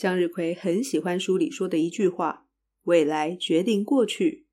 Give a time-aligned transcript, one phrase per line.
[0.00, 2.46] 向日葵很喜欢书里说的一句话
[2.84, 4.46] ：“未来决定过去。”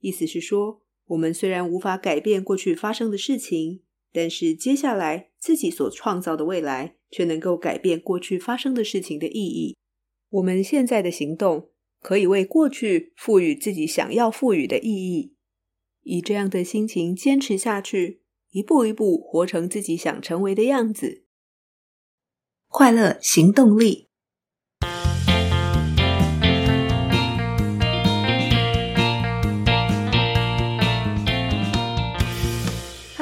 [0.00, 3.80] 意思是说，我们虽然无法改变过去发生的事情，
[4.12, 9.74] 但是接下来自己所创造的未来却能够改变过去发生的事情的意义。
[10.28, 11.70] 我们现在的行动
[12.02, 15.34] 可以为过去赋予自己想要赋予的意义。
[16.02, 18.20] 以这样的心情坚持下去，
[18.50, 21.24] 一步一步活成自己想成为的样子。
[22.68, 24.08] 快乐行动力。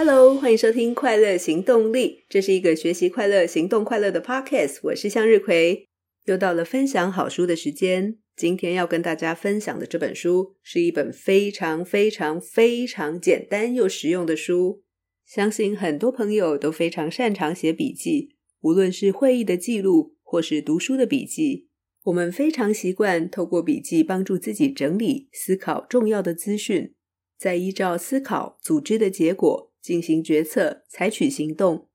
[0.05, 4.81] Hello，欢迎收听《快乐行动力》，这是一个学习快乐、行动快乐的 Podcast。
[4.83, 5.87] 我是向日葵，
[6.25, 8.19] 又到了分享好书的时间。
[8.35, 14.83] 今天要跟大家分享的这本书，是一本非常非常非常简单又实用的书。
[15.25, 21.69] 相信很多朋友都非常擅长写笔记，无论是会议的记录，或是读书的笔记，
[22.03, 26.93] 我们非常习惯透过笔记帮助自己整理、思考重要的资讯，
[27.39, 29.72] 再依照思考组织的结果。
[29.83, 31.89] 进行决策，采取行动。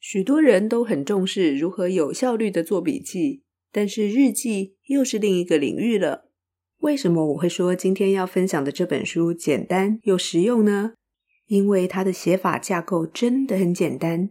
[0.00, 6.26] 许多人都很重视如何有效率的做笔记，但是日记又是另一个领域了。
[6.80, 10.94] 为什么我会说今天要分享的这本书简单又实用呢？
[11.46, 14.30] 因为它的写法架构真的很简单。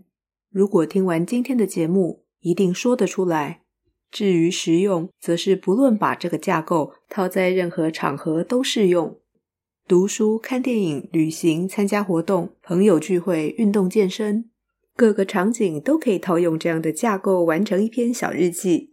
[0.50, 3.64] 如果听完今天的节目，一定说得出来。
[4.10, 9.20] 至于实用，则是不论把这个架构套在任何场合都适用。
[9.88, 14.50] 读书、看电影、旅行、参加活动、朋友聚会、运动、健身，
[14.98, 18.92] 各个场景都可以套用这样的架构完成一篇小日记。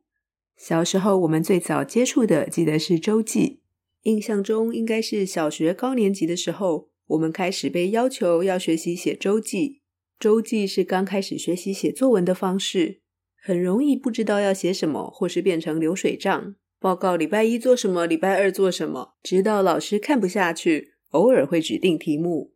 [0.57, 3.59] 小时候我们最早接触的，记得是周记。
[4.03, 9.81] 印象中应该是小学高年级的时候，我们开始被要求要学习写周记。
[10.21, 13.01] 周记是刚开始学习写作文的方式，
[13.43, 16.55] 很容易不知道要写什么，或是变成流水账。
[16.79, 22.53] 报告礼拜一做什么，礼拜二做什么，直到老师看不下去，偶尔会指定题目。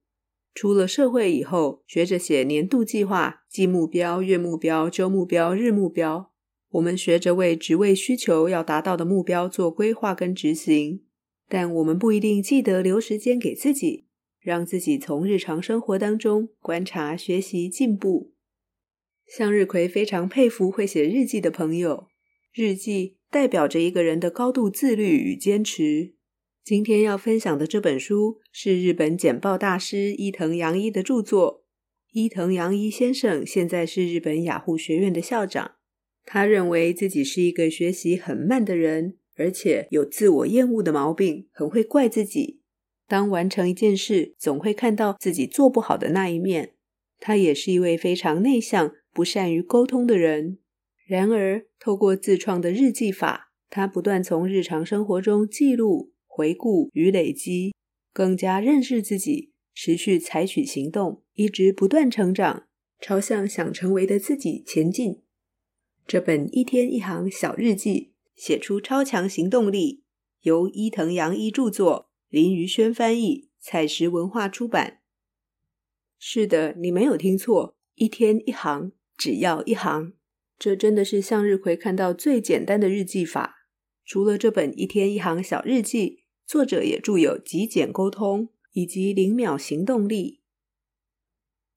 [0.55, 6.33] 出了社会以后，学着写年度计划、季目标、月目标、周目标、日目标。
[6.70, 11.05] 我们学着为职位需求要达到的目标做规划跟执行，
[11.48, 14.08] 但我们不一定记得留时间给自己，
[14.39, 18.35] 让自己从日常生活当中观察、学习、进步。
[19.27, 22.08] 向日葵非常佩服会写日记的朋友，
[22.53, 23.19] 日记。
[23.31, 26.14] 代表着一个人的高度自律与坚持。
[26.64, 31.63] 今天要分享的这本书是日本简报大师伊藤洋一的著作。
[32.13, 35.73] 伊藤洋一先生现在是日本雅虎学院的校长。
[36.25, 42.63] 他认为自己是一个学习很慢的人，而且有自我厌恶的毛病，很会怪自己。
[43.07, 46.73] 当完成一件事，总会看到自己做不好的那一面。
[47.20, 50.59] 他也是一位非常内向、不善于沟通的人。
[51.08, 57.74] 然而，透过自创的日记法，他不断从日常生活中记录、回顾与累积，
[58.13, 62.68] 更加认识自己，持续采取行动，一直不断成长，
[63.01, 65.23] 朝向想成为的自己前进。
[66.07, 70.02] 这本一天一行小日记，写出超强行动力，
[70.42, 75.01] 由伊藤洋一著作，林于轩翻译，采石文化出版。
[76.18, 80.13] 是的，你没有听错，一天一行，只要一行。
[80.58, 83.57] 这真的是向日葵看到最简单的日记法。
[84.05, 90.41] 除了这本一天一行小日记，作者也著有极简沟通以及零秒行动力。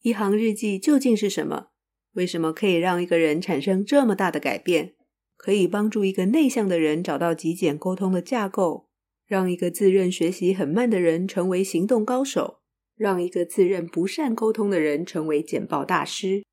[0.01, 1.67] 一行日记究竟是什么？
[2.13, 4.95] 为什么可以让一个人产生这么大的改变？
[5.37, 8.89] 可以帮助一个内向的人找到极简沟通的架构，
[9.25, 12.59] 让一个自认学习很慢的人成为行动高手，
[12.95, 16.43] 让一个自认不善沟通的人成为简报大师。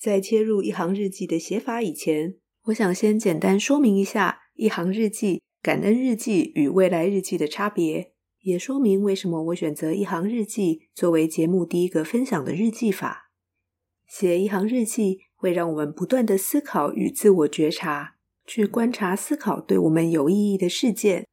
[0.00, 13.30] 在切入一行日记的写法以前，我想先简单说明一下一行日记、感恩日记与未来日记的差别，也说明为什么我选择一行日记作为节目第一个分享的日记法。
[14.08, 21.26] 写一行日记会让我们不断地思考与自我觉察，去观察、思考对我们有意义的事件，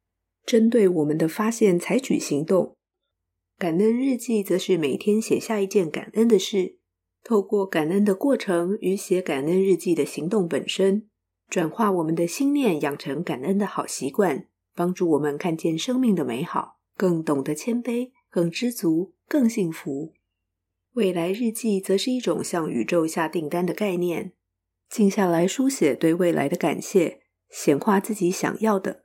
[0.44, 2.76] 针对我们的发现采取行动。
[3.56, 6.77] 感恩日记则是每天写下一件感恩的事。
[7.28, 11.10] 透过感恩的过程与写感恩日记的行动本身，
[11.50, 20.14] 转化我们的心念，养成感恩的好习惯，帮助我们看见生命的美好，更懂得谦卑，更知足，更幸福。
[20.94, 24.32] 未来日记则是一种向宇宙下订单的概念，
[24.88, 27.20] 静下来书写对未来的感谢，
[27.50, 29.04] 显化自己想要的。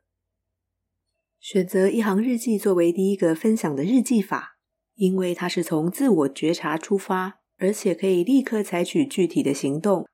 [1.42, 4.58] 选择一行日记作为第一个分享的日记法，
[4.96, 7.43] 因为它是从自我觉察出发。
[7.58, 10.08] 而且可以立刻采取具体的行动。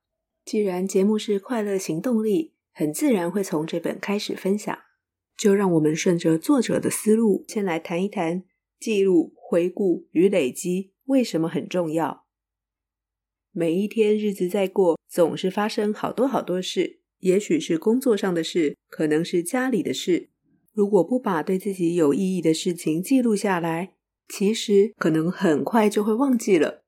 [0.44, 4.78] 既然节目是快乐行动力，很自然会从这本开始分享。
[5.36, 8.44] 就让我们顺着作者的思路，先来谈一谈
[8.78, 12.26] 记录、回顾与累积为什么很重要。
[13.52, 20.28] 每一天日子在过，总是发生好多好多事，也许是工作上的事，可能是家里的事。
[20.72, 23.94] 如果不把对自己有意义的事情记录下来，
[24.28, 26.79] 其实可能很快就会忘记了。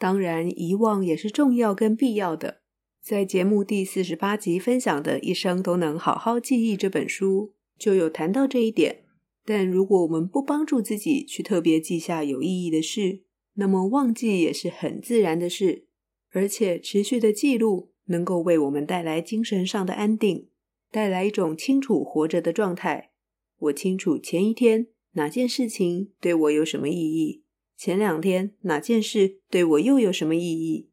[0.00, 2.62] 当然，遗忘也是重要跟必要的。
[3.02, 9.04] 在节目第四十八集分享的《一生都能好好记忆》这本书，就有谈到这一点。
[9.44, 13.24] 但如果我们不帮助自己去特别记下有意义的事，
[13.56, 15.86] 那么忘记也是很自然的事。
[16.32, 20.48] 而且持续的记录能够为我们带来精神上的安定，
[20.90, 23.10] 带来一种清楚活着的状态。
[23.58, 27.44] 我清楚前一天哪件事情对我有什么意义，
[27.82, 30.90] 前两天哪件事对我又有什么意义。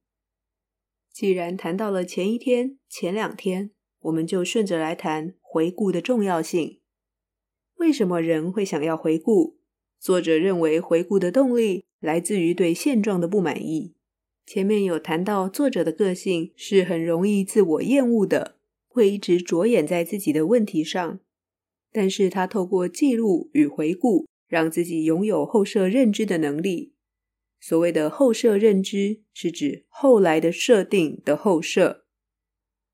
[1.12, 3.72] 既然谈到了前一天、前两天，
[4.04, 6.80] 我们就顺着来谈回顾的重要性。
[7.76, 9.58] 为什么人会想要回顾？
[10.00, 13.94] 作者认为回顾的动力来自于对现状的不满意。
[14.46, 18.56] 前面有谈到，作者的个性是很容易自我厌恶的，
[18.88, 21.20] 会一直着眼在自己的问题上。
[21.92, 26.94] 但是他透过记录与回顾，让自己拥有后设认知的能力。
[27.60, 32.06] 所谓的后设认知，是指后来的设定的后设。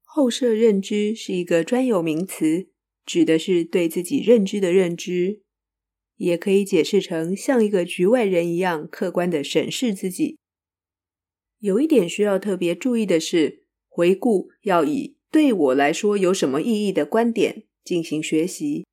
[0.04, 2.68] 后设认知是一个专有名词，
[3.06, 5.42] 指的是对自己认知的认知，
[6.18, 10.38] 也可以解释成像一个局外人一样客观的审视自己。
[11.60, 18.86] 有一点需要特别注意的是，回顾要以对我来说有什么意义的观点进行学习。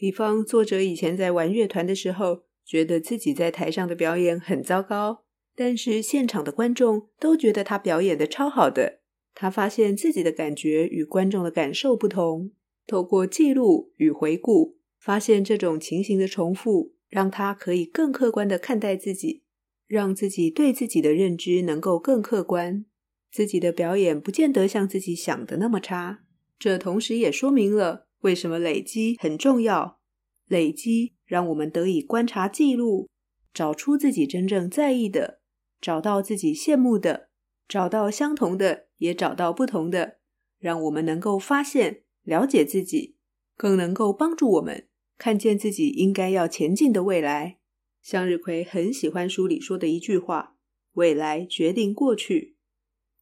[0.00, 5.24] 比方，作者以前在玩乐团的时候，觉得自己在台上的表演很糟糕，
[5.54, 9.00] 但是现场的观众都觉得他表演的超好的。
[9.34, 12.50] 他发现自己的感觉与观众的感受不同，
[12.86, 19.42] 透过记录与回顾，发现这种情形的重复，让他可以更客观的看待自己，
[19.86, 22.86] 让自己对自己的认知能够更客观，
[23.30, 26.20] 自己的表演不见得像自己想的那么差。
[26.58, 30.00] 这同时也说明了为什么累积很重要，
[30.46, 31.14] 累积。
[31.24, 33.08] 让我们得以观察、记录，
[33.54, 35.40] 找出自己真正在意的，
[35.80, 37.30] 找到自己羡慕的，
[37.68, 40.18] 找到相同的，也找到不同的，
[40.58, 43.14] 让我们能够发现、了解自己，
[43.56, 47.60] 更能够帮助我们看见自己应该要前进的未来。
[48.02, 50.56] 向日葵很喜欢书里说的一句话
[50.94, 52.56] ：“未来决定过去。”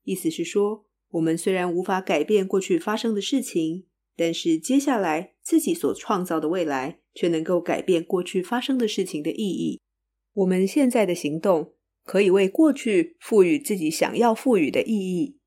[0.05, 3.85] 意思是说，我们虽然无法改变过去发生的事情，
[4.19, 9.81] 但是接下来自己所创造的未来，却能够改变过去发生的事情的意义。
[10.33, 15.39] 我们现在的行动可以为过去赋予自己想要赋予的意义。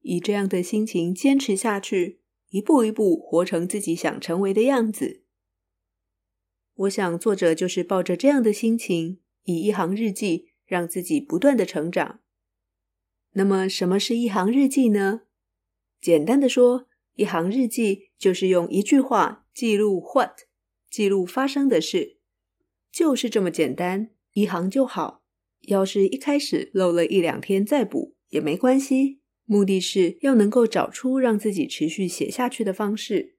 [0.00, 5.24] 以这样的心情坚持下去，一步一步活成自己想成为的样子。
[6.74, 12.20] 我想，作者就是抱着这样的心情，以一行日记让自己不断的成长。
[13.34, 15.24] 那么，什么是一行日记呢？
[16.00, 20.40] 简单的说，一行日记就是用一句话记录 what。
[20.90, 22.18] 记录发生的事，
[22.92, 25.24] 就是这么简单，一行就好。
[25.62, 29.20] 要是一开始漏了一两天再补也没关系。
[29.44, 33.36] 目的是要能够找出让自己持续写下去的方式。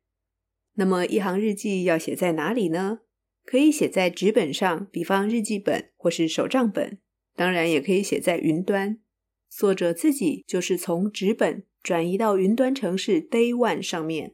[0.73, 2.99] 那么一行日记要写在哪里呢？
[3.45, 6.99] 可以写在纸本上，比方日记本或是手账本。
[7.35, 8.99] 当然也可以写在云端。
[9.49, 14.33] 作者自己就是从纸本转移到云端城市 Day One 上面。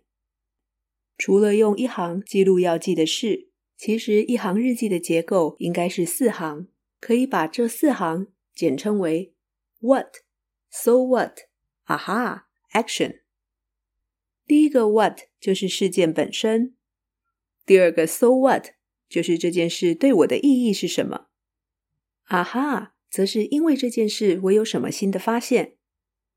[1.18, 6.70] 除了用一行记录要记的事，其实一行日记的结构应该是四行，
[7.02, 9.34] 可以把这四行简称为
[9.82, 10.20] What、
[10.70, 11.40] So What、
[11.88, 13.20] Aha、Action。
[14.48, 16.78] 第一个 What 就是事件本身，
[17.66, 18.68] 第二个 So What
[19.10, 21.28] 就是这件事对我的意义是什么
[22.30, 25.76] ，Aha 则是因为这件事我有什么新的发现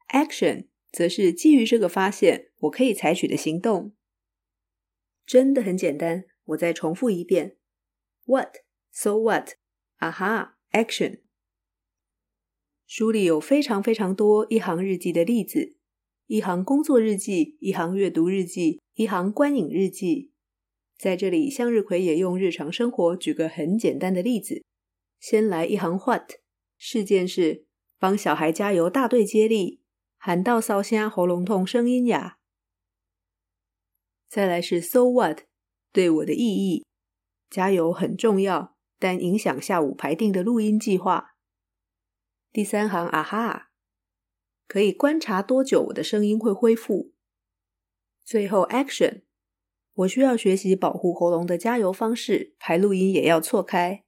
[0.09, 3.92] ，Action 则是基于这个发现我可以采取的行动。
[5.26, 7.56] 真的很简单，我再重复一遍
[8.26, 8.58] ：What,
[8.92, 9.54] so what,
[9.98, 11.22] aha, action。
[12.86, 15.76] 书里有非常非常多一行日记的例子，
[16.26, 20.30] 一行工作日记，一行阅读日记，一行观影日记。
[20.96, 24.62] 在这里，向日葵也用日常生活举个很简单的例子。
[25.18, 26.34] 先来一行 What，
[26.78, 27.64] 事件是
[27.98, 29.80] 帮小孩加油，大队接力，
[30.26, 32.38] 喊到烧声，喉咙痛，声音哑。
[34.26, 35.40] 再来是 So what
[35.92, 36.86] 对我的意义，
[37.50, 41.34] 加油很重要，但影响下午排定的录音计划。
[42.50, 43.68] 第三行啊哈，
[44.66, 47.12] 可以观察多久我的声音会恢复。
[48.24, 49.24] 最后，action。
[49.92, 54.06] 我需要学习保护喉咙的加油方式，排录音也要错开。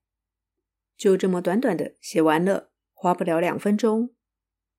[0.96, 4.15] 就这么短短的写完了，花不了两分钟。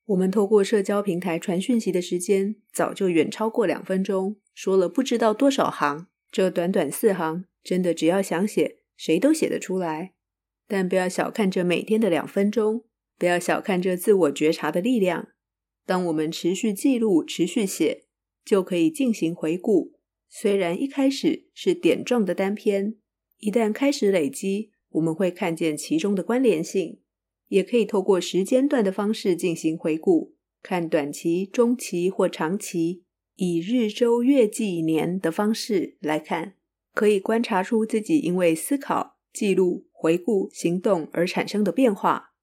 [0.07, 6.07] 我们透过社交平台传讯息的时间，早就远超过两分钟，说了不知道多少行。
[6.31, 10.13] 这短短四行，真的只要想写，谁都写得出来。
[10.65, 12.85] 但不要小看这每天的两分钟，
[13.17, 15.29] 不要小看这自我觉察的力量。
[15.85, 18.05] 当我们持续记录、持续写，
[18.45, 19.93] 就可以进行回顾。
[20.29, 22.95] 虽然一开始是点状的单篇，
[23.39, 26.99] 一旦开始累积，我们会看见其中的关联性。
[27.47, 33.03] 也可以透过时间段的方式进行回顾，看短期、中期或长期，
[33.35, 36.55] 以日、周、月、季、年的方式来看，
[36.93, 42.33] 可以观察出自己因为思考、记录、回顾、行动而产生的变化。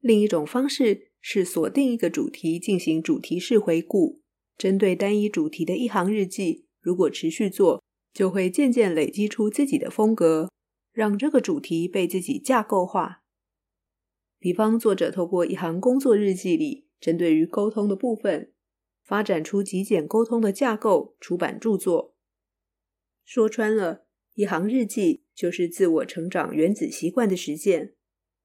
[0.00, 4.20] 另一种方式是锁定一个主题进行主题式回顾。
[4.58, 10.50] 针对单一主题的一行日记，如果持续做，就会渐渐累积出自己的风格，
[10.92, 13.21] 让这个主题被自己架构化。
[14.42, 18.50] 比方，作者透过一行工作日记里，针对于沟通的部分，
[19.04, 22.16] 发展出极简沟通的架构，出版著作。
[23.24, 27.92] 说穿了，一行日记就是自我成长原子习惯的实践。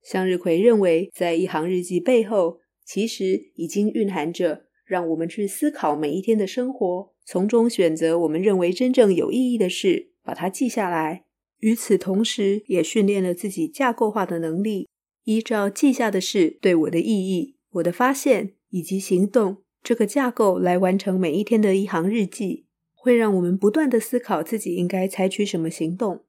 [0.04, 4.68] 向日葵认为，在一行日记背后，其实已经蕴含着。
[4.86, 11.26] 让我们去思考每一天的生活，从中选择我们认为真正有意义的事，把它记下来。
[11.58, 14.88] 与此同时，也训练了自己架构化的能力，
[15.28, 26.24] 依照记下的事对我的意义、我的发现以及行动这个架构来完成每一天的一行日记，会让我们不断地思考自己应该采取什么行动。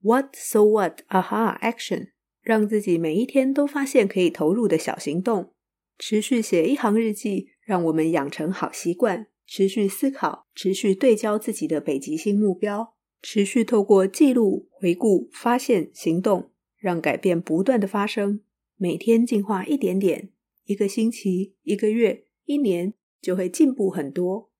[0.00, 1.00] What so what?
[1.08, 1.58] Aha!
[1.60, 2.10] Action！
[2.40, 5.52] 让自己每一天都发现可以投入的小行动，
[5.98, 7.48] 持续写一行日记。
[7.64, 16.52] 让我们养成好习惯，持续思考，持续对焦自己的北极星目标，持续透过记录、回顾、发现、行动，
[16.86, 18.42] 让改变不断的发生。
[18.76, 20.30] 每天进化一点点，
[20.66, 24.52] 一个星期、一个月、一年，就会进步很多。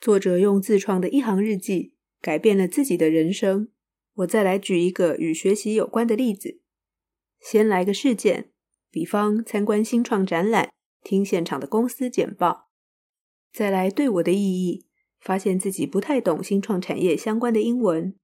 [0.00, 1.92] 作者用自创的一行日记，
[2.22, 3.68] 改变了自己的人生。
[4.14, 6.62] 我再来举一个与学习有关的例子。
[7.40, 8.50] 先来个事件，
[8.90, 10.70] 比方参观新创展览。
[11.02, 12.70] 听现场的公司简报，
[13.52, 14.86] 再来对我的意义，
[15.20, 18.16] 发现自己不太懂新创产业相关的英文。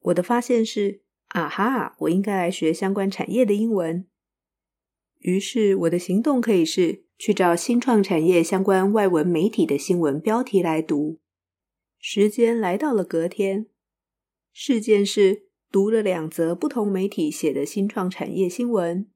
[0.00, 4.06] 我的发现是，啊哈，我应该来学相关产业的英文。
[5.20, 11.20] 于是我的行动可以是去找新创产业相关外文媒体的新闻标题来读。
[11.98, 13.66] 时间来到了隔天，
[14.52, 19.10] 事件是读了两则不同媒体写的新创产业新闻。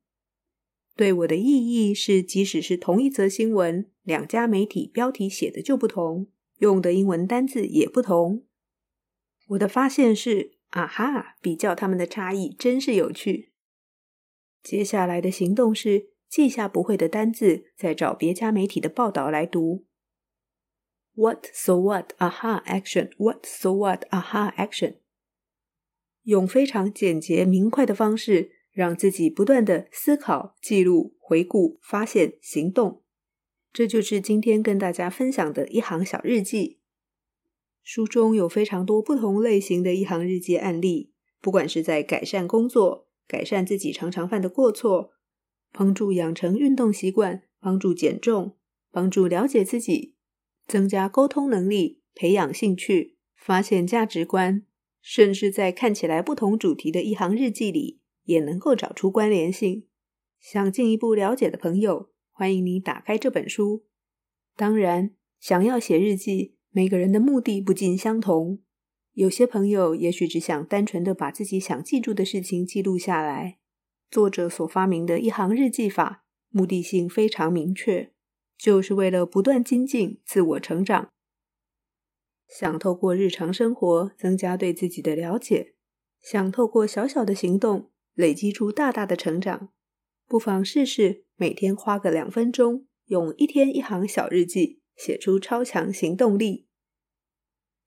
[0.94, 6.26] 对我的意义是，即使是同一则新闻，两家媒体标题写的就不同，
[6.58, 8.44] 用的英文单字也不同。
[9.48, 13.52] 我的发现是，啊哈，比较他们的差异真是有趣。
[14.62, 19.86] 接下来的行动是记下不会的单字，再找别家媒体的报道来读。
[21.14, 22.12] What so what?
[22.18, 23.10] Aha action.
[23.16, 24.04] What so what?
[24.10, 24.96] Aha action.
[26.24, 28.50] 用非常简洁明快的方式。
[28.72, 33.02] 让自己不断的思考、记录、回顾、发现、行动，
[33.70, 36.80] 这就是今天跟大家分享的一行小日记。
[37.82, 45.12] 书中有非常多不同类型的一行日记案例，不管是在改善工作、改善自己常常犯的过错、
[45.72, 48.56] 帮助养成运动习惯、帮助减重、
[48.90, 50.14] 帮助了解自己、
[50.66, 54.64] 增加沟通能力、培养兴趣、发现价值观，
[55.00, 58.00] 甚至在看起来不同主题的一行日记里。
[58.24, 59.88] 也能够找出关联性。
[60.38, 63.84] 想进一步了解的朋友，欢迎你打开这本书。
[64.54, 68.58] 当然，想要写日记，每个人的目的不尽相同。
[69.12, 73.58] 有些朋友也许只想单纯的把自己想记住的事情记录下来。
[74.10, 78.10] 作者所发明的一行日记法，目的性非常明确，
[78.56, 81.10] 就是为了不断精进、自我成长。
[82.48, 85.74] 想透过日常生活增加对自己的了解，
[86.20, 87.90] 想透过小小的行动。
[88.14, 89.70] 累积出大大的成长，
[90.28, 96.66] 不妨试试每天花个两分钟，用一天一行小日记写出超强行动力。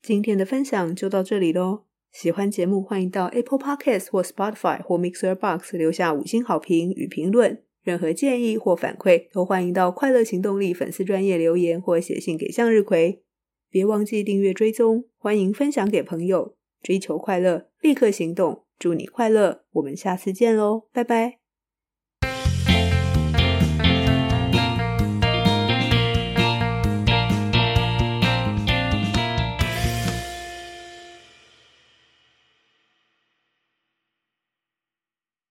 [0.02, 1.86] 今天的分享就到这里喽。
[2.12, 7.62] 喜欢节目，欢迎到 Apple Podcast 或 Spotify 或 Mixer Box 留下五星好评与评论。
[7.84, 13.22] 任何建议或反馈，都欢迎到快乐行动力粉丝专业留言或写信给向日葵。
[13.70, 16.56] 别忘记订阅追踪，欢迎分享给朋友。
[16.82, 18.66] 追求快乐，立刻行动。
[18.80, 21.45] 祝你快乐，我们下次见喽，拜拜。